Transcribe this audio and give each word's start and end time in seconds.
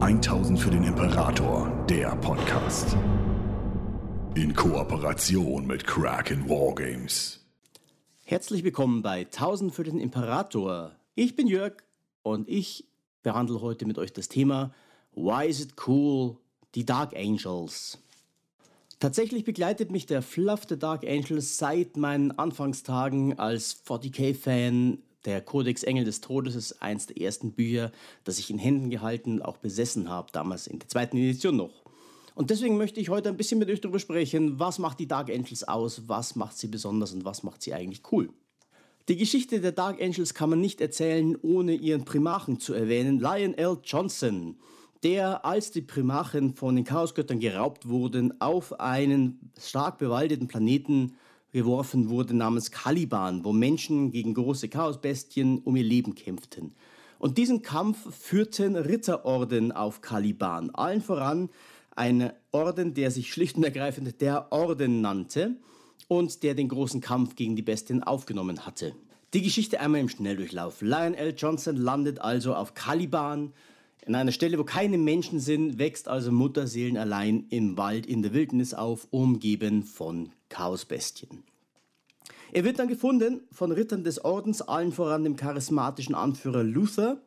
1000 0.00 0.58
für 0.58 0.70
den 0.70 0.82
Imperator, 0.82 1.70
der 1.88 2.16
Podcast. 2.16 2.96
In 4.34 4.52
Kooperation 4.52 5.66
mit 5.66 5.86
Kraken 5.86 6.48
Wargames. 6.48 7.40
Herzlich 8.24 8.64
willkommen 8.64 9.02
bei 9.02 9.20
1000 9.20 9.72
für 9.72 9.84
den 9.84 10.00
Imperator. 10.00 10.96
Ich 11.14 11.36
bin 11.36 11.46
Jörg 11.46 11.74
und 12.24 12.48
ich 12.48 12.88
behandle 13.22 13.60
heute 13.60 13.86
mit 13.86 13.96
euch 13.96 14.12
das 14.12 14.28
Thema 14.28 14.74
Why 15.14 15.46
is 15.46 15.60
it 15.60 15.74
cool? 15.86 16.38
Die 16.74 16.84
Dark 16.84 17.16
Angels. 17.16 17.98
Tatsächlich 18.98 19.44
begleitet 19.44 19.92
mich 19.92 20.06
der 20.06 20.22
Fluff 20.22 20.66
der 20.66 20.76
Dark 20.76 21.04
Angels 21.06 21.56
seit 21.56 21.96
meinen 21.96 22.32
Anfangstagen 22.32 23.38
als 23.38 23.80
40k-Fan. 23.86 24.98
Der 25.24 25.40
Codex 25.40 25.82
Engel 25.82 26.04
des 26.04 26.20
Todes 26.20 26.54
ist 26.54 26.82
eins 26.82 27.06
der 27.06 27.20
ersten 27.20 27.52
Bücher, 27.52 27.92
das 28.24 28.38
ich 28.38 28.50
in 28.50 28.58
Händen 28.58 28.90
gehalten 28.90 29.34
und 29.34 29.42
auch 29.42 29.56
besessen 29.56 30.08
habe, 30.08 30.32
damals 30.32 30.66
in 30.66 30.78
der 30.78 30.88
zweiten 30.88 31.16
Edition 31.16 31.56
noch. 31.56 31.84
Und 32.34 32.50
deswegen 32.50 32.76
möchte 32.76 33.00
ich 33.00 33.10
heute 33.10 33.28
ein 33.28 33.36
bisschen 33.36 33.58
mit 33.58 33.70
euch 33.70 33.80
darüber 33.80 34.00
sprechen, 34.00 34.58
was 34.58 34.78
macht 34.78 34.98
die 34.98 35.08
Dark 35.08 35.30
Angels 35.30 35.66
aus, 35.66 36.08
was 36.08 36.36
macht 36.36 36.58
sie 36.58 36.66
besonders 36.66 37.12
und 37.12 37.24
was 37.24 37.42
macht 37.42 37.62
sie 37.62 37.72
eigentlich 37.72 38.02
cool. 38.12 38.28
Die 39.08 39.16
Geschichte 39.16 39.60
der 39.60 39.72
Dark 39.72 40.02
Angels 40.02 40.34
kann 40.34 40.50
man 40.50 40.60
nicht 40.60 40.80
erzählen, 40.80 41.36
ohne 41.42 41.74
ihren 41.74 42.04
Primarchen 42.04 42.58
zu 42.58 42.74
erwähnen, 42.74 43.20
Lion 43.20 43.54
L. 43.54 43.78
Johnson 43.84 44.56
der, 45.04 45.44
als 45.44 45.70
die 45.70 45.82
Primachen 45.82 46.54
von 46.54 46.74
den 46.74 46.84
Chaosgöttern 46.84 47.38
geraubt 47.38 47.88
wurden, 47.88 48.40
auf 48.40 48.80
einen 48.80 49.50
stark 49.60 49.98
bewaldeten 49.98 50.48
Planeten 50.48 51.14
geworfen 51.54 52.10
wurde 52.10 52.34
namens 52.34 52.72
Caliban, 52.72 53.44
wo 53.44 53.52
Menschen 53.52 54.10
gegen 54.10 54.34
große 54.34 54.68
Chaosbestien 54.68 55.58
um 55.58 55.76
ihr 55.76 55.84
Leben 55.84 56.16
kämpften. 56.16 56.74
Und 57.20 57.38
diesen 57.38 57.62
Kampf 57.62 58.12
führten 58.12 58.74
Ritterorden 58.76 59.70
auf 59.70 60.00
Caliban, 60.00 60.70
allen 60.70 61.00
voran 61.00 61.48
ein 61.94 62.32
Orden, 62.50 62.92
der 62.92 63.12
sich 63.12 63.32
schlicht 63.32 63.56
und 63.56 63.62
ergreifend 63.62 64.20
der 64.20 64.52
Orden 64.52 65.00
nannte 65.00 65.54
und 66.08 66.42
der 66.42 66.54
den 66.54 66.68
großen 66.68 67.00
Kampf 67.00 67.36
gegen 67.36 67.54
die 67.54 67.62
Bestien 67.62 68.02
aufgenommen 68.02 68.66
hatte. 68.66 68.96
Die 69.32 69.42
Geschichte 69.42 69.78
einmal 69.78 70.00
im 70.00 70.08
Schnelldurchlauf. 70.08 70.82
Lionel 70.82 71.34
Johnson 71.36 71.76
landet 71.76 72.20
also 72.20 72.54
auf 72.54 72.74
Caliban, 72.74 73.52
in 74.06 74.14
einer 74.14 74.32
Stelle, 74.32 74.58
wo 74.58 74.64
keine 74.64 74.98
Menschen 74.98 75.40
sind, 75.40 75.78
wächst 75.78 76.08
also 76.08 76.30
Mutterseelen 76.30 76.96
allein 76.96 77.46
im 77.50 77.76
Wald 77.76 78.06
in 78.06 78.22
der 78.22 78.34
Wildnis 78.34 78.74
auf, 78.74 79.06
umgeben 79.10 79.82
von 79.82 80.30
Chaosbestien. 80.48 81.42
Er 82.52 82.64
wird 82.64 82.78
dann 82.78 82.88
gefunden 82.88 83.40
von 83.50 83.72
Rittern 83.72 84.04
des 84.04 84.24
Ordens, 84.24 84.62
allen 84.62 84.92
voran 84.92 85.24
dem 85.24 85.36
charismatischen 85.36 86.14
Anführer 86.14 86.62
Luther, 86.62 87.20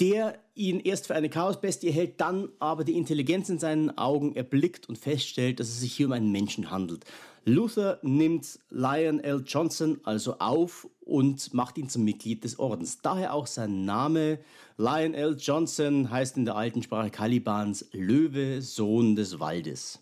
der 0.00 0.38
ihn 0.54 0.80
erst 0.80 1.06
für 1.06 1.14
eine 1.14 1.30
Chaosbestie 1.30 1.90
hält, 1.90 2.20
dann 2.20 2.48
aber 2.58 2.84
die 2.84 2.96
Intelligenz 2.96 3.48
in 3.48 3.58
seinen 3.58 3.96
Augen 3.96 4.34
erblickt 4.34 4.88
und 4.88 4.98
feststellt, 4.98 5.60
dass 5.60 5.68
es 5.68 5.80
sich 5.80 5.94
hier 5.94 6.06
um 6.06 6.12
einen 6.12 6.32
Menschen 6.32 6.70
handelt. 6.70 7.04
Luther 7.44 8.00
nimmt 8.02 8.58
Lion 8.70 9.20
L. 9.20 9.44
Johnson 9.46 10.00
also 10.02 10.38
auf 10.38 10.88
und 11.04 11.52
macht 11.52 11.78
ihn 11.78 11.88
zum 11.88 12.04
Mitglied 12.04 12.44
des 12.44 12.58
Ordens. 12.58 12.98
Daher 13.02 13.34
auch 13.34 13.46
sein 13.46 13.84
Name. 13.84 14.38
Lion 14.76 15.14
L. 15.14 15.36
Johnson 15.38 16.10
heißt 16.10 16.36
in 16.36 16.44
der 16.44 16.56
alten 16.56 16.82
Sprache 16.82 17.10
Kalibans 17.10 17.86
Löwe, 17.92 18.62
Sohn 18.62 19.14
des 19.14 19.38
Waldes. 19.38 20.00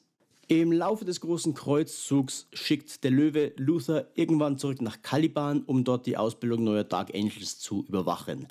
Im 0.48 0.70
Laufe 0.70 1.04
des 1.04 1.20
großen 1.20 1.54
Kreuzzugs 1.54 2.46
schickt 2.52 3.04
der 3.04 3.10
Löwe 3.10 3.52
Luther 3.56 4.08
irgendwann 4.14 4.58
zurück 4.58 4.82
nach 4.82 5.02
Caliban, 5.02 5.62
um 5.62 5.84
dort 5.84 6.06
die 6.06 6.16
Ausbildung 6.16 6.64
neuer 6.64 6.84
Dark 6.84 7.14
Angels 7.14 7.58
zu 7.58 7.84
überwachen. 7.88 8.48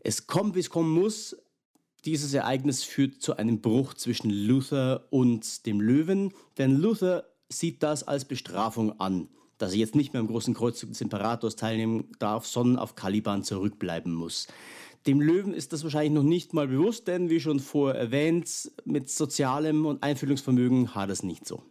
Es 0.00 0.26
kommt, 0.26 0.54
wie 0.54 0.60
es 0.60 0.70
kommen 0.70 0.92
muss. 0.92 1.36
Dieses 2.04 2.32
Ereignis 2.32 2.84
führt 2.84 3.20
zu 3.20 3.36
einem 3.36 3.60
Bruch 3.60 3.94
zwischen 3.94 4.30
Luther 4.30 5.06
und 5.10 5.66
dem 5.66 5.80
Löwen, 5.80 6.32
denn 6.56 6.76
Luther 6.76 7.24
sieht 7.48 7.82
das 7.82 8.04
als 8.04 8.24
Bestrafung 8.24 8.98
an, 9.00 9.28
dass 9.58 9.72
er 9.72 9.78
jetzt 9.78 9.94
nicht 9.94 10.12
mehr 10.12 10.20
am 10.20 10.28
großen 10.28 10.54
Kreuzzug 10.54 10.90
des 10.90 11.00
Imperators 11.00 11.56
teilnehmen 11.56 12.12
darf, 12.18 12.46
sondern 12.46 12.78
auf 12.78 12.94
Caliban 12.94 13.42
zurückbleiben 13.42 14.14
muss. 14.14 14.46
Dem 15.06 15.20
Löwen 15.20 15.54
ist 15.54 15.72
das 15.72 15.84
wahrscheinlich 15.84 16.12
noch 16.12 16.22
nicht 16.22 16.54
mal 16.54 16.68
bewusst, 16.68 17.08
denn 17.08 17.30
wie 17.30 17.40
schon 17.40 17.60
vorher 17.60 18.00
erwähnt, 18.00 18.70
mit 18.84 19.08
sozialem 19.08 19.86
und 19.86 20.02
Einfühlungsvermögen 20.02 20.94
hat 20.94 21.10
es 21.10 21.22
nicht 21.22 21.46
so. 21.46 21.62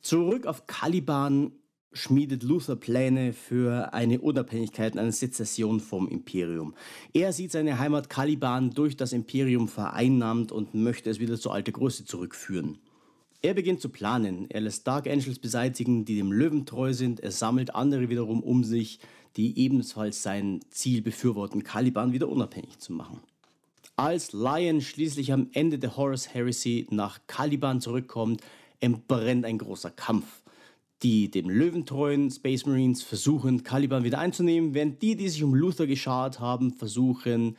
Zurück 0.00 0.46
auf 0.46 0.66
Caliban 0.66 1.52
schmiedet 1.92 2.42
Luther 2.42 2.76
Pläne 2.76 3.32
für 3.32 3.92
eine 3.92 4.20
Unabhängigkeit 4.20 4.92
und 4.94 5.00
eine 5.00 5.12
Sezession 5.12 5.80
vom 5.80 6.08
Imperium. 6.08 6.74
Er 7.12 7.32
sieht 7.32 7.52
seine 7.52 7.78
Heimat 7.78 8.08
Caliban 8.08 8.70
durch 8.70 8.96
das 8.96 9.12
Imperium 9.12 9.68
vereinnahmt 9.68 10.52
und 10.52 10.74
möchte 10.74 11.10
es 11.10 11.18
wieder 11.18 11.38
zur 11.38 11.52
alten 11.52 11.72
Größe 11.72 12.04
zurückführen. 12.04 12.78
Er 13.42 13.54
beginnt 13.54 13.80
zu 13.80 13.88
planen. 13.88 14.50
Er 14.50 14.60
lässt 14.60 14.86
Dark 14.86 15.06
Angels 15.06 15.38
beseitigen, 15.38 16.04
die 16.04 16.16
dem 16.16 16.30
Löwen 16.30 16.66
treu 16.66 16.92
sind. 16.92 17.20
Er 17.20 17.30
sammelt 17.30 17.74
andere 17.74 18.10
wiederum 18.10 18.42
um 18.42 18.64
sich, 18.64 19.00
die 19.36 19.58
ebenfalls 19.58 20.22
sein 20.22 20.60
Ziel 20.70 21.00
befürworten, 21.00 21.64
Caliban 21.64 22.12
wieder 22.12 22.28
unabhängig 22.28 22.78
zu 22.78 22.92
machen. 22.92 23.20
Als 23.96 24.32
Lion 24.32 24.80
schließlich 24.80 25.32
am 25.32 25.48
Ende 25.52 25.78
der 25.78 25.96
Horus 25.96 26.34
Heresy 26.34 26.86
nach 26.90 27.20
Caliban 27.26 27.80
zurückkommt, 27.80 28.42
entbrennt 28.80 29.44
ein 29.44 29.58
großer 29.58 29.90
Kampf. 29.90 30.26
Die 31.02 31.30
dem 31.30 31.48
löwentreuen 31.48 32.30
Space 32.30 32.66
Marines 32.66 33.02
versuchen, 33.02 33.62
Caliban 33.62 34.04
wieder 34.04 34.18
einzunehmen, 34.18 34.74
während 34.74 35.00
die, 35.00 35.16
die 35.16 35.28
sich 35.30 35.42
um 35.42 35.54
Luther 35.54 35.86
geschart 35.86 36.40
haben, 36.40 36.74
versuchen, 36.74 37.56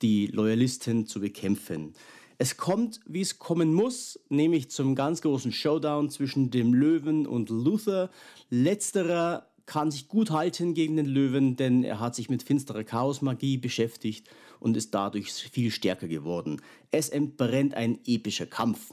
die 0.00 0.26
Loyalisten 0.28 1.06
zu 1.06 1.20
bekämpfen. 1.20 1.94
Es 2.38 2.56
kommt, 2.56 3.00
wie 3.06 3.20
es 3.20 3.38
kommen 3.38 3.72
muss, 3.72 4.18
nämlich 4.28 4.70
zum 4.70 4.94
ganz 4.94 5.22
großen 5.22 5.52
Showdown 5.52 6.10
zwischen 6.10 6.50
dem 6.50 6.74
Löwen 6.74 7.26
und 7.26 7.48
Luther. 7.48 8.10
Letzterer 8.50 9.46
kann 9.66 9.90
sich 9.90 10.08
gut 10.08 10.30
halten 10.30 10.74
gegen 10.74 10.96
den 10.96 11.06
Löwen, 11.06 11.56
denn 11.56 11.84
er 11.84 12.00
hat 12.00 12.14
sich 12.14 12.28
mit 12.28 12.42
finsterer 12.42 12.84
Chaosmagie 12.84 13.56
beschäftigt 13.56 14.28
und 14.60 14.76
ist 14.76 14.94
dadurch 14.94 15.32
viel 15.32 15.70
stärker 15.70 16.08
geworden. 16.08 16.60
Es 16.90 17.08
entbrennt 17.08 17.74
ein 17.74 17.98
epischer 18.06 18.46
Kampf. 18.46 18.92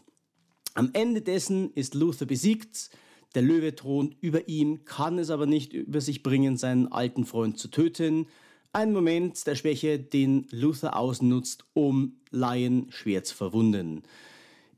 Am 0.74 0.92
Ende 0.94 1.22
dessen 1.22 1.74
ist 1.74 1.96
Luther 1.96 2.26
besiegt, 2.26 2.92
der 3.36 3.42
Löwe 3.42 3.76
thront 3.76 4.16
über 4.22 4.48
ihm, 4.48 4.86
kann 4.86 5.18
es 5.18 5.30
aber 5.30 5.46
nicht 5.46 5.74
über 5.74 6.02
sich 6.02 6.24
bringen, 6.24 6.58
seinen 6.58 6.92
alten 6.92 7.26
Freund 7.26 7.58
zu 7.58 7.70
töten. 7.70 8.28
Ein 8.74 8.94
Moment 8.94 9.46
der 9.48 9.56
Schwäche, 9.56 10.00
den 10.00 10.48
Luther 10.50 10.96
ausnutzt, 10.96 11.66
um 11.74 12.16
Lion 12.30 12.88
schwer 12.90 13.22
zu 13.26 13.36
verwunden. 13.36 14.04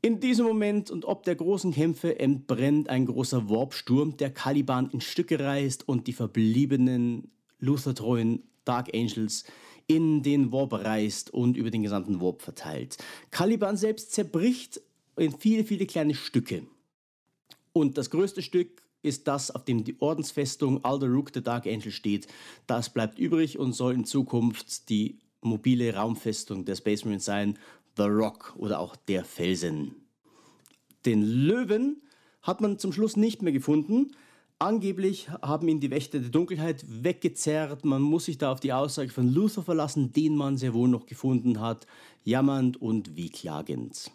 In 0.02 0.18
diesem 0.18 0.46
Moment 0.46 0.90
und 0.90 1.04
ob 1.04 1.22
der 1.22 1.36
großen 1.36 1.72
Kämpfe 1.72 2.18
entbrennt 2.18 2.88
ein 2.88 3.06
großer 3.06 3.48
Warpsturm, 3.48 4.16
der 4.16 4.34
Caliban 4.34 4.90
in 4.90 5.00
Stücke 5.00 5.38
reißt 5.38 5.88
und 5.88 6.08
die 6.08 6.12
verbliebenen 6.12 7.30
Luther-treuen 7.60 8.42
Dark 8.64 8.92
Angels 8.92 9.44
in 9.86 10.24
den 10.24 10.50
Warp 10.50 10.72
reißt 10.72 11.32
und 11.32 11.56
über 11.56 11.70
den 11.70 11.84
gesamten 11.84 12.20
Warp 12.20 12.42
verteilt. 12.42 12.98
Caliban 13.30 13.76
selbst 13.76 14.10
zerbricht 14.10 14.80
in 15.16 15.38
viele, 15.38 15.62
viele 15.62 15.86
kleine 15.86 16.16
Stücke. 16.16 16.66
Und 17.72 17.96
das 17.96 18.10
größte 18.10 18.42
Stück 18.42 18.82
ist 19.04 19.28
das, 19.28 19.50
auf 19.50 19.64
dem 19.64 19.84
die 19.84 20.00
Ordensfestung 20.00 20.84
Alderuk 20.84 21.32
der 21.32 21.42
Dark 21.42 21.66
Angel 21.66 21.92
steht. 21.92 22.26
Das 22.66 22.90
bleibt 22.90 23.18
übrig 23.18 23.58
und 23.58 23.72
soll 23.72 23.94
in 23.94 24.04
Zukunft 24.04 24.88
die 24.88 25.18
mobile 25.42 25.94
Raumfestung 25.94 26.64
der 26.64 26.76
Space 26.76 27.04
Marines 27.04 27.24
sein, 27.24 27.58
The 27.96 28.04
Rock 28.04 28.54
oder 28.56 28.80
auch 28.80 28.96
der 28.96 29.24
Felsen. 29.24 29.94
Den 31.04 31.22
Löwen 31.22 32.02
hat 32.42 32.60
man 32.60 32.78
zum 32.78 32.92
Schluss 32.92 33.16
nicht 33.16 33.42
mehr 33.42 33.52
gefunden. 33.52 34.12
Angeblich 34.58 35.28
haben 35.42 35.68
ihn 35.68 35.80
die 35.80 35.90
Wächter 35.90 36.20
der 36.20 36.30
Dunkelheit 36.30 36.84
weggezerrt. 36.88 37.84
Man 37.84 38.02
muss 38.02 38.26
sich 38.26 38.38
da 38.38 38.52
auf 38.52 38.60
die 38.60 38.72
Aussage 38.72 39.10
von 39.10 39.32
Luther 39.32 39.62
verlassen, 39.62 40.12
den 40.12 40.36
man 40.36 40.56
sehr 40.56 40.74
wohl 40.74 40.88
noch 40.88 41.06
gefunden 41.06 41.60
hat, 41.60 41.86
jammernd 42.22 42.80
und 42.80 43.16
wehklagend. 43.16 44.10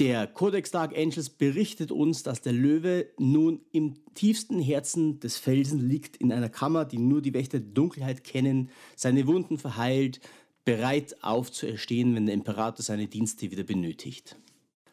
Der 0.00 0.26
Codex 0.26 0.70
Dark 0.70 0.96
Angels 0.96 1.28
berichtet 1.28 1.92
uns, 1.92 2.22
dass 2.22 2.40
der 2.40 2.54
Löwe 2.54 3.08
nun 3.18 3.60
im 3.70 3.96
tiefsten 4.14 4.58
Herzen 4.58 5.20
des 5.20 5.36
Felsen 5.36 5.78
liegt, 5.78 6.16
in 6.16 6.32
einer 6.32 6.48
Kammer, 6.48 6.86
die 6.86 6.96
nur 6.96 7.20
die 7.20 7.34
Wächter 7.34 7.60
der 7.60 7.68
Dunkelheit 7.68 8.24
kennen, 8.24 8.70
seine 8.96 9.26
Wunden 9.26 9.58
verheilt, 9.58 10.20
bereit 10.64 11.22
aufzuerstehen, 11.22 12.14
wenn 12.14 12.24
der 12.24 12.34
Imperator 12.34 12.82
seine 12.82 13.08
Dienste 13.08 13.50
wieder 13.50 13.62
benötigt. 13.62 14.36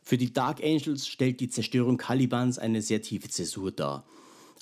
Für 0.04 0.18
die 0.18 0.34
Dark 0.34 0.62
Angels 0.62 1.08
stellt 1.08 1.40
die 1.40 1.50
Zerstörung 1.50 1.96
Calibans 1.96 2.60
eine 2.60 2.82
sehr 2.82 3.02
tiefe 3.02 3.30
Zäsur 3.30 3.72
dar. 3.72 4.06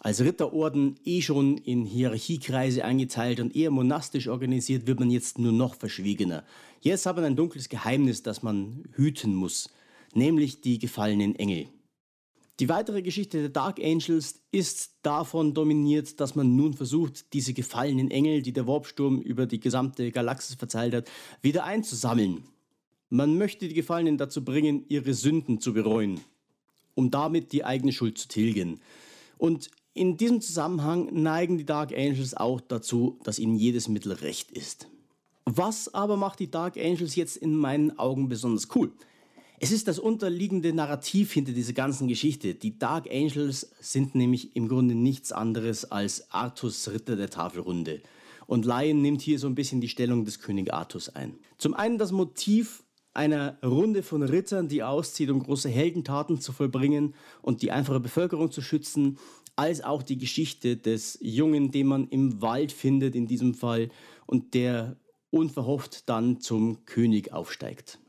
Als 0.01 0.21
Ritterorden 0.21 0.99
eh 1.05 1.23
schon 1.23 1.57
in 1.57 1.85
Hierarchiekreise 1.85 2.85
eingeteilt 2.85 3.39
und 3.39 3.55
eher 3.55 3.71
monastisch 3.71 4.27
organisiert, 4.27 4.85
wird 4.85 4.99
man 4.99 5.09
jetzt 5.09 5.39
nur 5.39 5.53
noch 5.53 5.73
verschwiegener. 5.73 6.43
Jetzt 6.81 7.07
hat 7.07 7.15
man 7.15 7.25
ein 7.25 7.35
dunkles 7.35 7.67
Geheimnis, 7.67 8.21
das 8.21 8.43
man 8.43 8.83
hüten 8.93 9.33
muss– 9.33 9.71
nämlich 10.15 10.61
die 10.61 10.79
gefallenen 10.79 11.35
Engel. 11.35 11.67
Die 12.61 12.69
weitere 12.69 13.01
Geschichte 13.01 13.41
der 13.41 13.49
Dark 13.49 13.79
Angels 13.81 14.41
ist 14.51 14.95
davon 15.01 15.53
dominiert, 15.53 16.21
dass 16.21 16.35
man 16.35 16.55
nun 16.55 16.73
versucht, 16.73 17.33
diese 17.33 17.53
gefallenen 17.53 18.09
Engel, 18.09 18.41
die 18.41 18.53
der 18.53 18.65
Warpsturm 18.65 19.19
über 19.21 19.45
die 19.45 19.59
gesamte 19.59 20.09
Galaxis 20.11 20.55
verteilt 20.55 20.93
hat, 20.93 21.11
wieder 21.41 21.65
einzusammeln. 21.65 22.45
Man 23.09 23.37
möchte 23.37 23.67
die 23.67 23.73
Gefallenen 23.73 24.17
dazu 24.17 24.43
bringen, 24.43 24.85
ihre 24.87 25.13
Sünden 25.13 25.59
zu 25.59 25.73
bereuen, 25.73 26.21
um 26.95 27.11
damit 27.11 27.51
die 27.51 27.65
eigene 27.65 27.91
Schuld 27.91 28.17
zu 28.17 28.29
tilgen. 28.29 28.79
Und 29.37 29.69
in 29.93 30.15
diesem 30.15 30.39
Zusammenhang 30.39 31.09
neigen 31.11 31.57
die 31.57 31.65
Dark 31.65 31.91
Angels 31.91 32.35
auch 32.35 32.61
dazu, 32.61 33.19
dass 33.23 33.37
ihnen 33.37 33.55
jedes 33.55 33.89
Mittel 33.89 34.13
recht 34.13 34.51
ist. 34.51 34.87
Was 35.43 35.93
aber 35.93 36.15
macht 36.15 36.39
die 36.39 36.49
Dark 36.49 36.77
Angels 36.77 37.15
jetzt 37.15 37.35
in 37.35 37.55
meinen 37.55 37.99
Augen 37.99 38.29
besonders 38.29 38.69
cool? 38.75 38.93
Es 39.59 39.71
ist 39.71 39.87
das 39.87 39.99
unterliegende 39.99 40.73
Narrativ 40.73 41.31
hinter 41.31 41.53
dieser 41.53 41.73
ganzen 41.73 42.09
Geschichte. 42.09 42.55
Die 42.55 42.77
Dark 42.77 43.09
Angels 43.09 43.71
sind 43.79 44.13
nämlich 44.13 44.55
im 44.55 44.67
Grunde 44.67 44.95
nichts 44.95 45.31
anderes 45.31 45.89
als 45.91 46.29
Artus 46.31 46.89
Ritter 46.89 47.15
der 47.15 47.29
Tafelrunde. 47.29 48.01
Und 48.47 48.65
Lion 48.65 49.01
nimmt 49.01 49.21
hier 49.21 49.39
so 49.39 49.47
ein 49.47 49.55
bisschen 49.55 49.79
die 49.79 49.87
Stellung 49.87 50.25
des 50.25 50.39
König 50.39 50.73
Artus 50.73 51.09
ein. 51.09 51.39
Zum 51.57 51.73
einen 51.73 51.97
das 51.97 52.11
Motiv 52.11 52.83
einer 53.13 53.57
Runde 53.63 54.03
von 54.03 54.23
Rittern, 54.23 54.67
die 54.67 54.83
auszieht, 54.83 55.29
um 55.29 55.41
große 55.41 55.69
Heldentaten 55.69 56.41
zu 56.41 56.51
vollbringen 56.51 57.15
und 57.41 57.61
die 57.61 57.71
einfache 57.71 58.01
Bevölkerung 58.01 58.51
zu 58.51 58.61
schützen, 58.61 59.17
als 59.55 59.81
auch 59.81 60.03
die 60.03 60.17
Geschichte 60.17 60.75
des 60.75 61.17
Jungen, 61.21 61.71
den 61.71 61.87
man 61.87 62.09
im 62.09 62.41
Wald 62.41 62.73
findet 62.73 63.15
in 63.15 63.25
diesem 63.25 63.53
Fall 63.53 63.89
und 64.25 64.53
der 64.53 64.97
unverhofft 65.29 66.09
dann 66.09 66.41
zum 66.41 66.85
König 66.85 67.31
aufsteigt. 67.31 67.99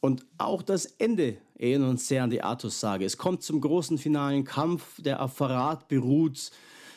Und 0.00 0.24
auch 0.38 0.62
das 0.62 0.86
Ende 0.86 1.38
erinnert 1.58 1.90
uns 1.90 2.08
sehr 2.08 2.22
an 2.22 2.30
die 2.30 2.42
Artus-Sage. 2.42 3.04
Es 3.04 3.16
kommt 3.16 3.42
zum 3.42 3.60
großen 3.60 3.98
finalen 3.98 4.44
Kampf, 4.44 5.02
der 5.02 5.22
auf 5.22 5.34
Verrat 5.34 5.88
beruht. 5.88 6.50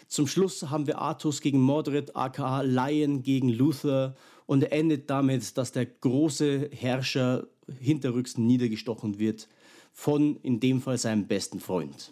Zum 0.07 0.27
Schluss 0.27 0.69
haben 0.69 0.87
wir 0.87 0.99
Artus 0.99 1.41
gegen 1.41 1.61
Mordred, 1.61 2.15
aka 2.15 2.61
Lion 2.61 3.23
gegen 3.23 3.49
Luther. 3.49 4.15
Und 4.45 4.63
er 4.63 4.73
endet 4.73 5.09
damit, 5.09 5.57
dass 5.57 5.71
der 5.71 5.85
große 5.85 6.69
Herrscher 6.73 7.47
hinterrücks 7.79 8.37
niedergestochen 8.37 9.17
wird 9.17 9.47
von 9.93 10.37
in 10.37 10.59
dem 10.59 10.81
Fall 10.81 10.97
seinem 10.97 11.27
besten 11.27 11.59
Freund. 11.59 12.11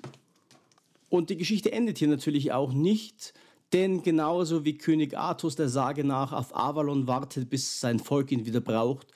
Und 1.09 1.29
die 1.29 1.37
Geschichte 1.37 1.71
endet 1.71 1.97
hier 1.97 2.07
natürlich 2.07 2.51
auch 2.51 2.71
nicht, 2.71 3.33
denn 3.73 4.03
genauso 4.03 4.65
wie 4.65 4.77
König 4.77 5.17
Artus 5.17 5.55
der 5.55 5.69
Sage 5.69 6.03
nach 6.03 6.31
auf 6.31 6.55
Avalon 6.55 7.07
wartet, 7.07 7.49
bis 7.49 7.79
sein 7.79 7.99
Volk 7.99 8.31
ihn 8.31 8.45
wieder 8.45 8.61
braucht, 8.61 9.07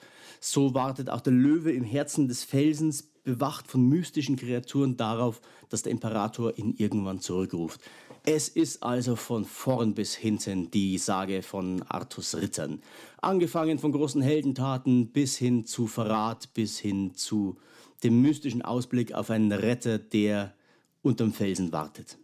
so 0.44 0.74
wartet 0.74 1.08
auch 1.08 1.22
der 1.22 1.32
Löwe 1.32 1.72
im 1.72 1.84
Herzen 1.84 2.28
des 2.28 2.44
Felsens, 2.44 3.02
bewacht 3.24 3.66
von 3.66 3.88
mystischen 3.88 4.36
Kreaturen 4.36 4.98
darauf, 4.98 5.40
dass 5.70 5.82
der 5.82 5.92
Imperator 5.92 6.58
ihn 6.58 6.74
irgendwann 6.76 7.20
zurückruft. 7.20 7.80
Es 8.26 8.48
ist 8.48 8.82
also 8.82 9.16
von 9.16 9.46
vorn 9.46 9.94
bis 9.94 10.14
hinten 10.14 10.70
die 10.70 10.98
Sage 10.98 11.42
von 11.42 11.82
Artus 11.88 12.34
Rittern. 12.34 12.82
Angefangen 13.22 13.78
von 13.78 13.92
großen 13.92 14.20
Heldentaten 14.20 15.08
bis 15.08 15.38
hin 15.38 15.64
zu 15.64 15.86
Verrat, 15.86 16.52
bis 16.52 16.78
hin 16.78 17.14
zu 17.14 17.56
dem 18.02 18.20
mystischen 18.20 18.60
Ausblick 18.60 19.14
auf 19.14 19.30
einen 19.30 19.52
Retter, 19.52 19.98
der 19.98 20.52
unterm 21.00 21.32
Felsen 21.32 21.72
wartet. 21.72 22.18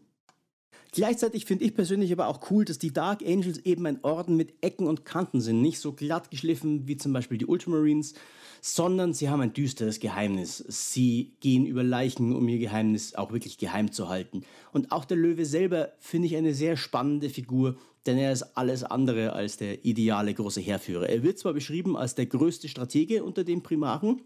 Gleichzeitig 0.93 1.45
finde 1.45 1.65
ich 1.65 1.75
persönlich 1.75 2.13
aber 2.13 2.27
auch 2.27 2.51
cool, 2.51 2.65
dass 2.65 2.79
die 2.79 2.93
Dark 2.93 3.23
Angels 3.23 3.59
eben 3.59 3.87
ein 3.87 4.03
Orden 4.03 4.37
mit 4.37 4.55
Ecken 4.61 4.89
und 4.89 5.05
Kanten 5.05 5.41
sind. 5.41 5.63
Nicht 5.63 5.79
so 5.79 5.93
glatt 5.93 6.31
geschliffen 6.31 6.89
wie 6.89 6.97
zum 6.97 7.13
Beispiel 7.13 7.39
die 7.39 7.47
Ultramarines, 7.47 8.15
sondern 8.61 9.15
sie 9.15 9.29
haben 9.29 9.41
ein 9.41 9.53
düsteres 9.53 10.01
Geheimnis. 10.01 10.65
Sie 10.69 11.33
gehen 11.41 11.65
über 11.65 11.85
Leichen, 11.85 12.35
um 12.35 12.49
ihr 12.49 12.59
Geheimnis 12.59 13.15
auch 13.15 13.33
wirklich 13.33 13.57
geheim 13.57 13.93
zu 13.93 14.09
halten. 14.09 14.43
Und 14.73 14.91
auch 14.91 15.05
der 15.05 15.17
Löwe 15.17 15.45
selber 15.45 15.93
finde 16.01 16.27
ich 16.27 16.37
eine 16.37 16.55
sehr 16.55 16.77
spannende 16.77 17.31
Figur, 17.31 17.77
denn 18.07 18.19
er 18.19 18.33
ist 18.33 18.57
alles 18.57 18.83
andere 18.83 19.33
als 19.33 19.59
der 19.59 19.85
ideale 19.85 20.35
große 20.35 20.61
Heerführer. 20.61 21.09
Er 21.09 21.23
wird 21.23 21.39
zwar 21.39 21.53
beschrieben 21.53 21.97
als 21.97 22.17
der 22.17 22.27
größte 22.27 22.69
Stratege 22.69 23.23
unter 23.23 23.45
den 23.45 23.63
Primaren, 23.63 24.23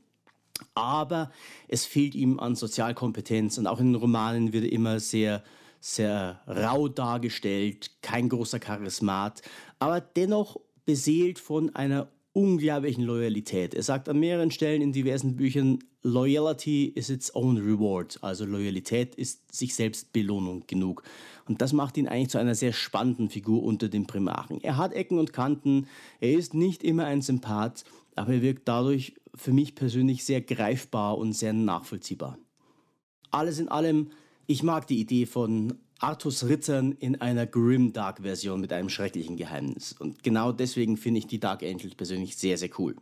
aber 0.75 1.31
es 1.69 1.85
fehlt 1.85 2.15
ihm 2.15 2.39
an 2.39 2.55
Sozialkompetenz 2.55 3.59
und 3.59 3.67
auch 3.67 3.81
in 3.81 3.93
den 3.93 3.97
Romanen 3.97 4.53
wird 4.53 4.65
er 4.65 4.73
immer 4.73 5.01
sehr 5.01 5.43
sehr 5.85 6.41
rau 6.47 6.89
dargestellt, 6.89 7.91
kein 8.01 8.31
großer 8.31 8.59
Charismat, 8.59 9.43
aber 9.79 10.01
dennoch 10.01 10.59
beseelt 10.87 11.39
von 11.39 11.77
einer 11.77 12.09
unglaublichen 12.33 13.05
Loyalität. 13.05 13.75
Er 13.75 13.83
sagt 13.83 14.09
an 14.09 14.19
mehreren 14.19 14.51
Stellen 14.51 14.81
in 14.81 14.93
diversen 14.93 15.37
Büchern, 15.37 15.81
Loyalty 16.03 16.87
is 16.87 17.11
its 17.11 17.35
own 17.35 17.59
reward, 17.59 18.19
also 18.23 18.47
Loyalität 18.47 19.15
ist 19.15 19.55
sich 19.55 19.75
selbst 19.75 20.15
Belohnung 20.15 20.67
genug. 20.67 21.03
Und 21.47 21.61
das 21.61 21.75
macht 21.75 21.99
ihn 21.99 22.09
eigentlich 22.09 22.31
zu 22.31 22.39
einer 22.39 22.55
sehr 22.55 22.73
spannenden 22.73 23.29
Figur 23.29 23.63
unter 23.63 23.91
den 23.91 24.07
Primaren. 24.07 24.63
Er 24.63 24.79
hat 24.79 24.95
Ecken 24.95 25.19
und 25.19 25.35
Kanten, 25.35 25.87
er 26.19 26.33
ist 26.33 26.55
nicht 26.55 26.83
immer 26.83 27.05
ein 27.05 27.21
Sympath, 27.21 27.85
aber 28.17 28.33
er 28.33 28.43
wirkt 28.43 28.69
dadurch 28.69 29.17
für 29.35 29.53
mich 29.53 29.75
persönlich 29.75 30.25
sehr 30.25 30.41
greifbar 30.41 31.19
und 31.19 31.35
sehr 31.35 31.53
nachvollziehbar. 31.53 32.39
Alles 33.31 33.59
in 33.59 33.69
allem 33.69 34.09
ich 34.47 34.63
mag 34.63 34.87
die 34.87 35.01
Idee 35.01 35.27
von 35.27 35.75
Artus 35.99 36.47
Rittern 36.47 36.93
in 36.93 37.21
einer 37.21 37.47
Grim-Dark-Version 37.47 38.61
mit 38.61 38.73
einem 38.73 38.89
schrecklichen 38.89 39.37
Geheimnis. 39.37 39.95
Und 39.99 40.23
genau 40.23 40.53
deswegen 40.53 40.97
finde 40.97 41.19
ich 41.19 41.27
die 41.27 41.41
Dark 41.41 41.63
Angels 41.63 41.95
persönlich 41.95 42.37
sehr, 42.37 42.59
sehr 42.59 42.71
cool. 42.79 42.97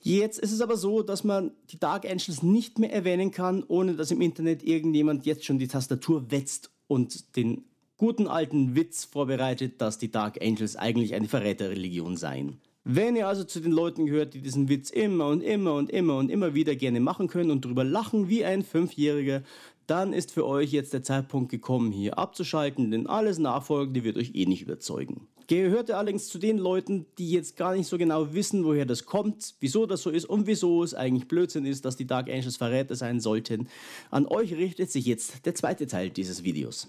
Jetzt 0.00 0.38
ist 0.38 0.52
es 0.52 0.60
aber 0.60 0.76
so, 0.76 1.02
dass 1.02 1.24
man 1.24 1.52
die 1.70 1.78
Dark 1.78 2.04
Angels 2.04 2.42
nicht 2.42 2.78
mehr 2.78 2.92
erwähnen 2.92 3.30
kann, 3.30 3.64
ohne 3.66 3.94
dass 3.94 4.10
im 4.10 4.20
Internet 4.20 4.62
irgendjemand 4.62 5.24
jetzt 5.24 5.44
schon 5.44 5.58
die 5.58 5.68
Tastatur 5.68 6.30
wetzt 6.30 6.70
und 6.86 7.36
den 7.36 7.64
guten 7.96 8.28
alten 8.28 8.76
Witz 8.76 9.04
vorbereitet, 9.04 9.80
dass 9.80 9.98
die 9.98 10.10
Dark 10.10 10.42
Angels 10.42 10.76
eigentlich 10.76 11.14
eine 11.14 11.28
Verräterreligion 11.28 12.16
seien. 12.16 12.60
Wenn 12.86 13.16
ihr 13.16 13.26
also 13.26 13.44
zu 13.44 13.60
den 13.60 13.72
Leuten 13.72 14.04
gehört, 14.04 14.34
die 14.34 14.42
diesen 14.42 14.68
Witz 14.68 14.90
immer 14.90 15.28
und 15.28 15.40
immer 15.40 15.72
und 15.72 15.88
immer 15.88 16.18
und 16.18 16.30
immer 16.30 16.52
wieder 16.52 16.76
gerne 16.76 17.00
machen 17.00 17.28
können 17.28 17.50
und 17.50 17.64
drüber 17.64 17.82
lachen 17.82 18.28
wie 18.28 18.44
ein 18.44 18.62
Fünfjähriger, 18.62 19.42
dann 19.86 20.12
ist 20.12 20.32
für 20.32 20.46
euch 20.46 20.72
jetzt 20.72 20.92
der 20.92 21.02
Zeitpunkt 21.02 21.50
gekommen, 21.50 21.92
hier 21.92 22.18
abzuschalten, 22.18 22.90
denn 22.90 23.06
alles 23.06 23.38
Nachfolgende 23.38 24.04
wird 24.04 24.16
euch 24.16 24.34
eh 24.34 24.46
nicht 24.46 24.62
überzeugen. 24.62 25.28
Gehört 25.46 25.90
ihr 25.90 25.98
allerdings 25.98 26.28
zu 26.28 26.38
den 26.38 26.56
Leuten, 26.56 27.04
die 27.18 27.30
jetzt 27.30 27.56
gar 27.58 27.74
nicht 27.74 27.86
so 27.86 27.98
genau 27.98 28.32
wissen, 28.32 28.64
woher 28.64 28.86
das 28.86 29.04
kommt, 29.04 29.54
wieso 29.60 29.84
das 29.84 30.00
so 30.00 30.08
ist 30.08 30.24
und 30.24 30.46
wieso 30.46 30.82
es 30.82 30.94
eigentlich 30.94 31.28
Blödsinn 31.28 31.66
ist, 31.66 31.84
dass 31.84 31.96
die 31.96 32.06
Dark 32.06 32.30
Angels 32.30 32.56
Verräter 32.56 32.96
sein 32.96 33.20
sollten. 33.20 33.68
An 34.10 34.26
euch 34.26 34.54
richtet 34.54 34.90
sich 34.90 35.04
jetzt 35.04 35.44
der 35.44 35.54
zweite 35.54 35.86
Teil 35.86 36.08
dieses 36.08 36.44
Videos. 36.44 36.88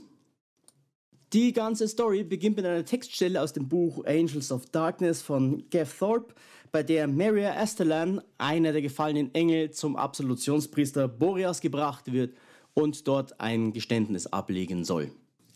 Die 1.34 1.52
ganze 1.52 1.90
Story 1.90 2.24
beginnt 2.24 2.56
mit 2.56 2.66
einer 2.66 2.86
Textstelle 2.86 3.42
aus 3.42 3.52
dem 3.52 3.68
Buch 3.68 4.06
Angels 4.06 4.54
of 4.54 4.68
Darkness 4.68 5.22
von 5.22 5.70
Gav 5.70 5.94
Thorpe, 5.98 6.34
bei 6.72 6.82
der 6.82 7.08
Maria 7.08 7.58
Astelan, 7.58 8.22
einer 8.38 8.72
der 8.72 8.82
gefallenen 8.82 9.34
Engel, 9.34 9.72
zum 9.72 9.98
Absolutionspriester 9.98 11.10
Boreas 11.10 11.60
gebracht 11.60 12.12
wird 12.12 12.36
und 12.76 13.08
dort 13.08 13.40
ein 13.40 13.74
Geständnis 13.74 14.28
ablegen 14.28 14.84
soll. 14.84 15.10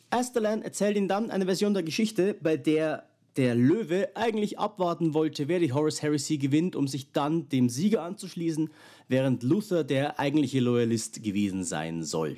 Asterlan 0.09 0.63
erzählt 0.63 0.97
ihm 0.97 1.07
dann 1.07 1.29
eine 1.29 1.45
Version 1.45 1.75
der 1.75 1.83
Geschichte, 1.83 2.35
bei 2.41 2.57
der 2.57 3.03
der 3.37 3.55
Löwe 3.55 4.09
eigentlich 4.15 4.59
abwarten 4.59 5.13
wollte, 5.13 5.47
wer 5.47 5.59
die 5.59 5.71
Horus 5.71 6.01
Heresy 6.01 6.37
gewinnt, 6.37 6.75
um 6.75 6.87
sich 6.87 7.11
dann 7.13 7.47
dem 7.47 7.69
Sieger 7.69 8.03
anzuschließen, 8.03 8.69
während 9.07 9.43
Luther 9.43 9.83
der 9.83 10.19
eigentliche 10.19 10.59
Loyalist 10.59 11.23
gewesen 11.23 11.63
sein 11.63 12.03
soll. 12.03 12.37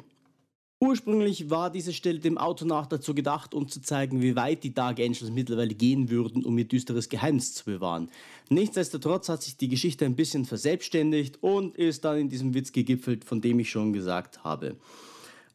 Ursprünglich 0.84 1.52
war 1.52 1.70
diese 1.70 1.94
Stelle 1.94 2.18
dem 2.18 2.40
Autor 2.40 2.68
nach 2.68 2.88
dazu 2.88 3.14
gedacht, 3.14 3.54
um 3.54 3.68
zu 3.68 3.84
zeigen, 3.84 4.24
wie 4.24 4.36
weit 4.36 4.64
die 4.64 4.74
Dark 4.74 5.00
Angels 5.00 5.30
mittlerweile 5.30 5.76
gehen 5.76 6.10
würden, 6.10 6.44
um 6.44 6.58
ihr 6.58 6.68
düsteres 6.68 7.08
Geheimnis 7.08 7.54
zu 7.54 7.66
bewahren. 7.66 8.10
Nichtsdestotrotz 8.50 9.30
hat 9.30 9.44
sich 9.44 9.58
die 9.58 9.68
Geschichte 9.68 10.06
ein 10.06 10.16
bisschen 10.16 10.46
verselbstständigt 10.46 11.38
und 11.44 11.78
ist 11.78 12.04
dann 12.04 12.18
in 12.18 12.30
diesem 12.30 12.56
Witz 12.56 12.72
gegipfelt, 12.72 13.26
von 13.26 13.42
dem 13.42 13.60
ich 13.60 13.70
schon 13.70 13.94
gesagt 13.94 14.44
habe. 14.44 14.76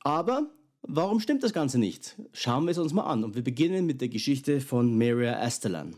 Aber 0.04 0.48
warum 0.82 1.18
stimmt 1.18 1.42
das 1.42 1.52
Ganze 1.52 1.80
nicht? 1.80 2.14
Schauen 2.32 2.66
wir 2.66 2.70
es 2.70 2.78
uns 2.78 2.92
mal 2.92 3.02
an 3.02 3.24
und 3.24 3.34
wir 3.34 3.42
beginnen 3.42 3.84
mit 3.84 4.00
der 4.00 4.08
Geschichte 4.08 4.60
von 4.60 4.96
Maria 4.96 5.40
Astelan. 5.40 5.96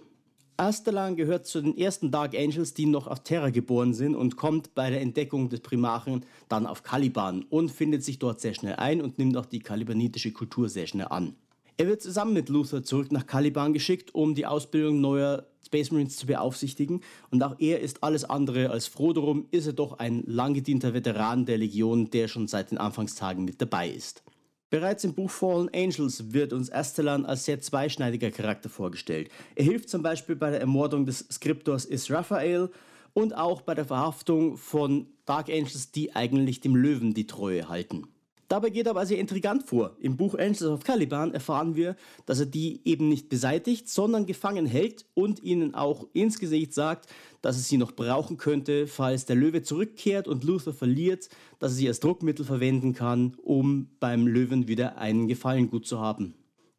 Astelan 0.61 1.15
gehört 1.15 1.47
zu 1.47 1.61
den 1.61 1.79
ersten 1.79 2.11
Dark 2.11 2.35
Angels, 2.37 2.75
die 2.75 2.87
noch 2.87 3.07
auf 3.07 3.23
Terra 3.23 3.51
geboren 3.51 3.95
sind 3.95 4.17
und 4.17 4.37
kommt 4.37 4.75
bei 4.75 4.91
der 4.91 5.01
Entdeckung 5.01 5.49
des 5.49 5.61
Primarchen 5.61 6.27
dann 6.49 6.67
auf 6.67 6.83
Caliban 6.83 7.45
und 7.49 7.71
findet 7.71 8.03
sich 8.03 8.19
dort 8.19 8.41
sehr 8.41 8.55
schnell 8.55 8.75
ein 8.75 9.01
und 9.01 9.19
nimmt 9.19 9.37
auch 9.37 9.47
die 9.47 9.61
kalibanitische 9.61 10.33
Kultur 10.33 10.69
sehr 10.69 10.89
schnell 10.89 11.07
an. 11.11 11.37
Er 11.77 11.87
wird 11.87 12.03
zusammen 12.03 12.33
mit 12.33 12.49
Luther 12.49 12.83
zurück 12.83 13.13
nach 13.13 13.25
Caliban 13.25 13.73
geschickt, 13.73 14.13
um 14.17 14.35
die 14.35 14.47
Ausbildung 14.47 15.01
neuer 15.01 15.47
Space 15.65 15.93
Marines 15.93 16.17
zu 16.17 16.27
beaufsichtigen. 16.27 17.03
Und 17.31 17.41
auch 17.45 17.55
er 17.61 17.79
ist 17.79 18.03
alles 18.03 18.25
andere 18.25 18.71
als 18.71 18.89
froh 18.89 19.13
darum, 19.13 19.47
ist 19.53 19.69
er 19.69 19.75
doch 19.75 20.01
ein 20.01 20.25
lang 20.27 20.55
gedienter 20.55 20.93
Veteran 20.93 21.47
der 21.47 21.59
Legion, 21.59 22.11
der 22.11 22.27
schon 22.27 22.49
seit 22.49 22.73
den 22.73 22.79
Anfangstagen 22.79 23.45
mit 23.45 23.63
dabei 23.63 23.91
ist. 23.91 24.25
Bereits 24.71 25.03
im 25.05 25.15
Buch 25.15 25.31
Fallen 25.31 25.71
Angels 25.75 26.33
wird 26.33 26.53
uns 26.53 26.71
Astelan 26.71 27.25
als 27.25 27.47
sehr 27.47 27.59
zweischneidiger 27.59 28.31
Charakter 28.31 28.69
vorgestellt. 28.69 29.31
Er 29.55 29.65
hilft 29.65 29.89
zum 29.89 30.03
Beispiel 30.03 30.37
bei 30.37 30.51
der 30.51 30.61
Ermordung 30.61 31.07
des 31.07 31.21
Skriptors 31.31 31.87
Israphael 31.87 32.71
und 33.15 33.35
auch 33.35 33.63
bei 33.63 33.75
der 33.75 33.87
Verhaftung 33.87 34.59
von 34.59 35.07
Dark 35.25 35.49
Angels, 35.49 35.91
die 35.91 36.15
eigentlich 36.15 36.61
dem 36.61 36.77
Löwen 36.77 37.15
die 37.15 37.27
Treue 37.27 37.71
halten. 37.71 38.09
Dabei 38.49 38.71
geht 38.71 38.87
er 38.87 38.91
aber 38.91 39.05
sehr 39.05 39.19
intrigant 39.19 39.65
vor. 39.65 39.95
Im 40.01 40.17
Buch 40.17 40.35
Angels 40.35 40.63
of 40.63 40.83
Caliban 40.83 41.35
erfahren 41.35 41.77
wir, 41.77 41.97
dass 42.25 42.41
er 42.41 42.47
die 42.47 42.81
eben 42.85 43.11
nicht 43.11 43.29
beseitigt, 43.29 43.91
sondern 43.91 44.25
gefangen 44.25 44.65
hält 44.65 45.05
und 45.13 45.43
ihnen 45.43 45.75
auch 45.75 46.07
ins 46.15 46.39
Gesicht 46.39 46.73
sagt, 46.73 47.11
dass 47.43 47.57
er 47.57 47.63
sie 47.63 47.77
noch 47.77 47.93
brauchen 47.93 48.39
könnte, 48.39 48.87
falls 48.87 49.27
der 49.27 49.37
Löwe 49.37 49.63
zurückkehrt 49.63 50.27
und 50.27 50.45
Luther 50.45 50.73
verliert, 50.73 51.29
dass 51.59 51.73
er 51.73 51.77
sie 51.77 51.89
als 51.89 52.01
Druckmittel 52.01 52.47
verwenden 52.47 52.95
kann, 52.95 53.37
um 53.43 53.91
beim 54.01 54.27
Löwen 54.27 54.67
wieder 54.67 54.97
einen 54.97 55.29
Gefallen 55.29 55.69
gut 55.69 55.87
zu 55.87 56.01
haben. 56.01 56.35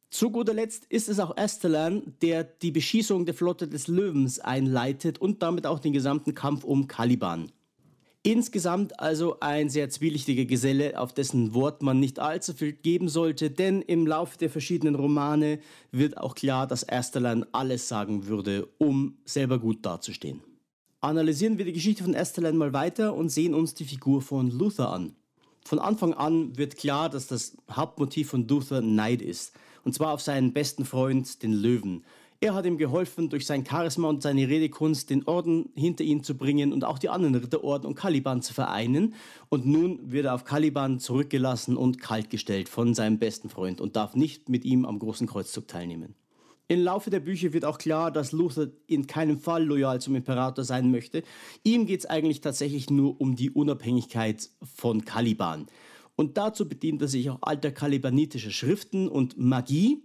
Zu 0.09 0.31
guter 0.31 0.55
Letzt 0.55 0.85
ist 0.89 1.07
es 1.07 1.19
auch 1.19 1.37
Astelan, 1.37 2.15
der 2.23 2.43
die 2.43 2.71
Beschießung 2.71 3.27
der 3.27 3.35
Flotte 3.35 3.67
des 3.67 3.87
Löwens 3.87 4.39
einleitet 4.39 5.19
und 5.19 5.43
damit 5.43 5.67
auch 5.67 5.77
den 5.77 5.93
gesamten 5.93 6.33
Kampf 6.33 6.63
um 6.63 6.87
Caliban. 6.87 7.51
Insgesamt 8.31 8.99
also 8.99 9.39
ein 9.39 9.69
sehr 9.69 9.89
zwielichtiger 9.89 10.45
Geselle, 10.45 10.99
auf 10.99 11.13
dessen 11.13 11.55
Wort 11.55 11.81
man 11.81 11.99
nicht 11.99 12.19
allzu 12.19 12.53
viel 12.53 12.73
geben 12.73 13.09
sollte, 13.09 13.49
denn 13.49 13.81
im 13.81 14.05
Laufe 14.05 14.37
der 14.37 14.51
verschiedenen 14.51 14.93
Romane 14.93 15.57
wird 15.91 16.15
auch 16.15 16.35
klar, 16.35 16.67
dass 16.67 16.87
Asterlan 16.87 17.43
alles 17.53 17.87
sagen 17.87 18.27
würde, 18.27 18.67
um 18.77 19.17
selber 19.25 19.57
gut 19.57 19.83
dazustehen. 19.83 20.41
Analysieren 21.01 21.57
wir 21.57 21.65
die 21.65 21.73
Geschichte 21.73 22.03
von 22.03 22.13
Asterlan 22.13 22.55
mal 22.55 22.71
weiter 22.71 23.15
und 23.15 23.29
sehen 23.29 23.55
uns 23.55 23.73
die 23.73 23.85
Figur 23.85 24.21
von 24.21 24.51
Luther 24.51 24.93
an. 24.93 25.15
Von 25.65 25.79
Anfang 25.79 26.13
an 26.13 26.55
wird 26.55 26.77
klar, 26.77 27.09
dass 27.09 27.25
das 27.25 27.57
Hauptmotiv 27.71 28.29
von 28.29 28.47
Luther 28.47 28.81
Neid 28.81 29.23
ist, 29.23 29.53
und 29.83 29.95
zwar 29.95 30.13
auf 30.13 30.21
seinen 30.21 30.53
besten 30.53 30.85
Freund, 30.85 31.41
den 31.41 31.53
Löwen. 31.53 32.05
Er 32.41 32.53
hat 32.53 32.65
ihm 32.65 32.77
geholfen, 32.77 33.27
durch 33.27 33.45
sein 33.45 33.65
Charisma 33.65 34.07
und 34.07 34.23
seine 34.23 34.47
Redekunst 34.47 35.09
den 35.09 35.27
Orden 35.27 35.71
hinter 35.75 36.05
ihn 36.05 36.23
zu 36.23 36.37
bringen 36.37 36.71
und 36.71 36.85
auch 36.85 36.97
die 36.97 37.09
anderen 37.09 37.35
Ritterorden 37.35 37.85
und 37.85 37.95
Caliban 37.95 38.41
zu 38.41 38.53
vereinen. 38.53 39.13
Und 39.49 39.65
nun 39.65 39.99
wird 40.09 40.25
er 40.25 40.35
auf 40.35 40.45
Caliban 40.45 40.99
zurückgelassen 40.99 41.75
und 41.75 41.99
kaltgestellt 41.99 42.69
von 42.69 42.93
seinem 42.93 43.19
besten 43.19 43.49
Freund 43.49 43.81
und 43.81 43.97
darf 43.97 44.15
nicht 44.15 44.47
mit 44.47 44.63
ihm 44.63 44.85
am 44.85 44.99
großen 44.99 45.27
Kreuzzug 45.27 45.67
teilnehmen. 45.67 46.15
Im 46.69 46.81
Laufe 46.81 47.09
der 47.09 47.19
Bücher 47.19 47.51
wird 47.51 47.65
auch 47.65 47.77
klar, 47.77 48.09
dass 48.09 48.31
Luther 48.31 48.69
in 48.87 49.05
keinem 49.05 49.37
Fall 49.37 49.65
loyal 49.65 49.99
zum 49.99 50.15
Imperator 50.15 50.63
sein 50.63 50.91
möchte. 50.91 51.23
Ihm 51.63 51.87
geht 51.87 51.99
es 51.99 52.05
eigentlich 52.05 52.39
tatsächlich 52.39 52.89
nur 52.89 53.19
um 53.19 53.35
die 53.35 53.49
Unabhängigkeit 53.49 54.49
von 54.77 55.03
Caliban. 55.03 55.65
Und 56.15 56.37
dazu 56.37 56.69
bedient 56.69 57.01
er 57.01 57.09
sich 57.09 57.29
auch 57.29 57.39
alter 57.41 57.71
kalibanitischer 57.71 58.51
Schriften 58.51 59.09
und 59.09 59.37
Magie, 59.37 60.03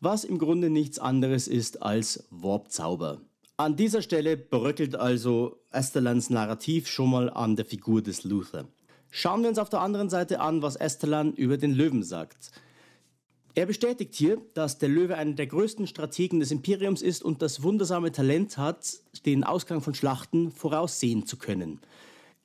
was 0.00 0.24
im 0.24 0.38
Grunde 0.38 0.70
nichts 0.70 0.98
anderes 0.98 1.48
ist 1.48 1.82
als 1.82 2.26
Warpzauber. 2.30 3.20
An 3.56 3.76
dieser 3.76 4.02
Stelle 4.02 4.36
bröckelt 4.36 4.96
also 4.96 5.56
Estelans 5.70 6.28
Narrativ 6.28 6.88
schon 6.88 7.10
mal 7.10 7.30
an 7.30 7.56
der 7.56 7.64
Figur 7.64 8.02
des 8.02 8.24
Luther. 8.24 8.66
Schauen 9.10 9.42
wir 9.42 9.48
uns 9.48 9.58
auf 9.58 9.70
der 9.70 9.80
anderen 9.80 10.10
Seite 10.10 10.40
an, 10.40 10.60
was 10.60 10.76
Estelan 10.76 11.32
über 11.32 11.56
den 11.56 11.72
Löwen 11.72 12.02
sagt. 12.02 12.50
Er 13.54 13.64
bestätigt 13.64 14.14
hier, 14.14 14.42
dass 14.52 14.76
der 14.76 14.90
Löwe 14.90 15.16
einer 15.16 15.32
der 15.32 15.46
größten 15.46 15.86
Strategen 15.86 16.40
des 16.40 16.50
Imperiums 16.50 17.00
ist 17.00 17.22
und 17.22 17.40
das 17.40 17.62
wundersame 17.62 18.12
Talent 18.12 18.58
hat, 18.58 18.98
den 19.24 19.44
Ausgang 19.44 19.80
von 19.80 19.94
Schlachten 19.94 20.52
voraussehen 20.52 21.24
zu 21.24 21.38
können. 21.38 21.80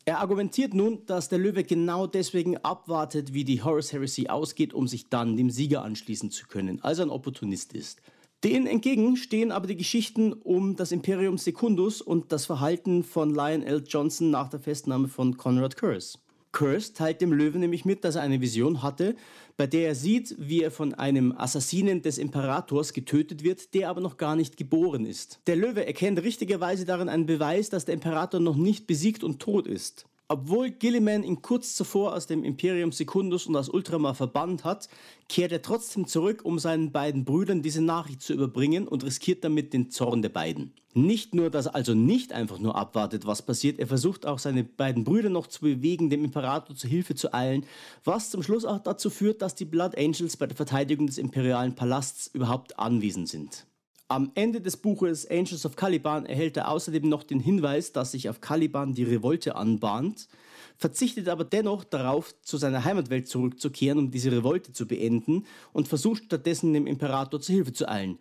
Er 0.04 0.20
argumentiert 0.20 0.74
nun, 0.74 1.06
dass 1.06 1.30
der 1.30 1.38
Löwe 1.38 1.64
genau 1.64 2.08
deswegen 2.08 2.58
abwartet, 2.58 3.34
wie 3.34 3.44
die 3.44 3.62
Horus 3.64 3.94
Heresy 3.94 4.28
ausgeht, 4.28 4.74
um 4.74 4.88
sich 4.88 5.10
dann 5.10 5.38
dem 5.38 5.52
Sieger 5.52 5.84
anschließen 5.84 6.32
zu 6.32 6.48
können, 6.48 6.82
also 6.82 7.04
ein 7.04 7.12
Opportunist 7.12 7.74
ist. 7.74 8.02
Denen 8.44 8.66
entgegen 8.66 9.16
stehen 9.16 9.52
aber 9.52 9.68
die 9.68 9.76
Geschichten 9.76 10.34
um 10.34 10.76
das 10.76 10.92
Imperium 10.92 11.38
Secundus 11.38 12.02
und 12.02 12.32
das 12.32 12.48
Verhalten 12.48 13.04
von 13.04 13.30
Lionel 13.30 13.84
Johnson 13.88 14.32
nach 14.32 14.50
der 14.50 14.60
Festnahme 14.60 15.08
von 15.08 15.38
Conrad 15.38 15.78
Curse. 15.78 16.18
Curse 16.52 16.94
teilt 16.94 17.22
dem 17.22 17.34
Löwen 17.34 17.62
nämlich 17.62 17.86
mit, 17.86 18.04
dass 18.04 18.16
er 18.16 18.22
eine 18.22 18.42
Vision 18.42 18.84
hatte, 18.84 19.16
bei 19.58 19.68
der 19.68 19.88
er 19.88 19.96
sieht, 19.96 20.36
wie 20.40 20.62
er 20.62 20.72
von 20.72 20.94
einem 20.94 21.34
Assassinen 21.38 22.02
des 22.02 22.18
Imperators 22.18 22.94
getötet 22.94 23.44
wird, 23.44 23.74
der 23.74 23.90
aber 23.90 24.02
noch 24.02 24.18
gar 24.18 24.36
nicht 24.36 24.58
geboren 24.58 25.06
ist. 25.06 25.40
Der 25.48 25.56
Löwe 25.56 25.86
erkennt 25.86 26.22
richtigerweise 26.22 26.86
darin 26.86 27.10
einen 27.10 27.26
Beweis, 27.26 27.70
dass 27.70 27.86
der 27.86 27.94
Imperator 27.94 28.40
noch 28.40 28.56
nicht 28.56 28.88
besiegt 28.88 29.24
und 29.24 29.40
tot 29.40 29.68
ist. 29.68 30.06
Obwohl 30.32 30.72
Gilliman 30.72 31.24
ihn 31.24 31.42
kurz 31.42 31.76
zuvor 31.76 32.14
aus 32.14 32.26
dem 32.26 32.46
Imperium 32.46 32.94
Secundus 32.94 33.48
und 33.48 33.58
aus 33.58 33.68
Ultramar 33.68 34.16
verbannt 34.16 34.64
hat, 34.64 34.88
kehrt 35.28 35.52
er 35.52 35.62
trotzdem 35.62 36.08
zurück, 36.08 36.46
um 36.46 36.58
seinen 36.58 36.94
beiden 36.94 37.26
Brüdern 37.26 37.62
diese 37.62 37.82
Nachricht 37.82 38.22
zu 38.22 38.32
überbringen 38.32 38.88
und 38.88 39.04
riskiert 39.04 39.44
damit 39.44 39.74
den 39.74 39.90
Zorn 39.90 40.22
der 40.22 40.30
beiden. 40.30 40.72
Nicht 40.94 41.36
nur, 41.36 41.50
dass 41.50 41.66
er 41.66 41.76
also 41.76 41.94
nicht 41.96 42.32
einfach 42.32 42.60
nur 42.60 42.78
abwartet, 42.78 43.26
was 43.26 43.42
passiert, 43.42 43.78
er 43.78 43.88
versucht 43.88 44.26
auch 44.26 44.40
seine 44.40 44.64
beiden 44.64 45.04
Brüder 45.04 45.30
noch 45.30 45.48
zu 45.48 45.60
bewegen, 45.60 46.10
dem 46.10 46.24
Imperator 46.24 46.78
zu 46.78 46.88
Hilfe 46.88 47.14
zu 47.14 47.34
eilen, 47.34 47.66
was 48.06 48.30
zum 48.30 48.42
Schluss 48.42 48.64
auch 48.64 48.80
dazu 48.80 49.10
führt, 49.10 49.42
dass 49.42 49.56
die 49.56 49.66
Blood 49.66 49.98
Angels 49.98 50.38
bei 50.38 50.48
der 50.48 50.56
Verteidigung 50.56 51.08
des 51.08 51.18
imperialen 51.18 51.76
Palasts 51.76 52.28
überhaupt 52.28 52.80
anwesend 52.80 53.28
sind. 53.28 53.66
Am 54.12 54.30
Ende 54.36 54.60
des 54.60 54.76
Buches 54.76 55.26
Angels 55.32 55.66
of 55.66 55.78
Caliban 55.78 56.26
erhält 56.26 56.58
er 56.58 56.68
außerdem 56.68 57.08
noch 57.08 57.24
den 57.24 57.40
Hinweis, 57.40 57.94
dass 57.94 58.12
sich 58.12 58.28
auf 58.28 58.42
Caliban 58.42 58.94
die 58.94 59.06
Revolte 59.06 59.56
anbahnt, 59.56 60.28
verzichtet 60.76 61.30
aber 61.30 61.46
dennoch 61.46 61.86
darauf, 61.86 62.36
zu 62.42 62.58
seiner 62.58 62.84
Heimatwelt 62.84 63.30
zurückzukehren, 63.30 63.98
um 63.98 64.12
diese 64.12 64.34
Revolte 64.34 64.74
zu 64.74 64.86
beenden 64.86 65.46
und 65.72 65.88
versucht 65.88 66.26
stattdessen 66.26 66.74
dem 66.74 66.88
Imperator 66.88 67.40
zu 67.40 67.54
Hilfe 67.54 67.72
zu 67.72 67.88
eilen. 67.88 68.20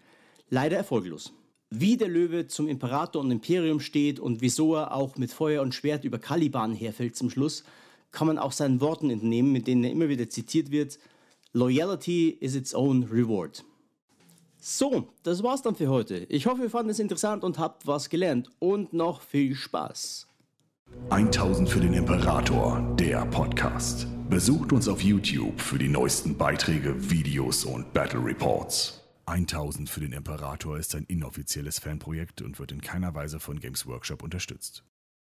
Leider 0.49 0.76
erfolglos. 0.76 1.32
Wie 1.70 1.97
der 1.97 2.06
Löwe 2.06 2.47
zum 2.47 2.68
Imperator 2.68 3.20
und 3.20 3.32
Imperium 3.32 3.80
steht 3.80 4.20
und 4.20 4.42
wieso 4.42 4.76
er 4.76 4.94
auch 4.94 5.16
mit 5.16 5.32
Feuer 5.32 5.61
und 5.61 5.75
Schwert 5.75 6.04
über 6.04 6.20
Caliban 6.20 6.73
herfällt 6.73 7.16
zum 7.16 7.30
Schluss, 7.30 7.64
kann 8.12 8.28
man 8.28 8.38
auch 8.38 8.52
seinen 8.52 8.80
Worten 8.80 9.11
entnehmen, 9.11 9.50
mit 9.50 9.66
denen 9.66 9.82
er 9.82 9.90
immer 9.90 10.09
wieder 10.09 10.30
zitiert 10.30 10.70
wird. 10.70 11.00
Loyalty 11.52 12.28
is 12.28 12.54
its 12.54 12.76
own 12.76 13.02
reward. 13.11 13.64
So, 14.62 15.09
das 15.23 15.43
war's 15.43 15.62
dann 15.62 15.75
für 15.75 15.88
heute. 15.88 16.19
Ich 16.29 16.47
hoffe, 16.47 16.64
ihr 16.64 16.71
fandet 16.71 16.93
es 16.93 16.99
interessant 16.99 17.45
und 17.45 17.59
habt 17.59 17.87
was 17.87 18.11
gelernt. 18.11 18.50
Und 18.59 18.93
noch 18.93 19.23
viel 19.23 19.55
Spaß. 19.55 20.26
1000 21.09 21.69
für 21.69 21.81
den 21.81 21.95
Imperator, 21.95 22.81
der 22.99 23.25
Podcast. 23.26 24.07
Besucht 24.29 24.73
uns 24.73 24.87
auf 24.87 25.02
YouTube 25.02 25.59
für 25.59 25.79
die 25.79 25.88
neuesten 25.88 26.37
Beiträge, 26.37 27.11
Videos 27.11 27.64
und 27.64 27.93
Battle 27.95 28.23
Reports. 28.23 29.00
1000 29.25 29.88
für 29.88 30.00
den 30.00 30.12
Imperator 30.12 30.76
ist 30.76 30.95
ein 30.95 31.05
inoffizielles 31.05 31.79
Fanprojekt 31.79 32.43
und 32.43 32.59
wird 32.59 32.73
in 32.73 32.83
keiner 32.83 33.14
Weise 33.14 33.40
von 33.40 33.61
Games 33.61 33.87
Workshop 33.87 34.23
unterstützt. 34.23 34.85